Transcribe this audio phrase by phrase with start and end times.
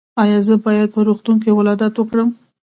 [0.23, 2.29] ایا زه باید په روغتون کې ولادت وکړم؟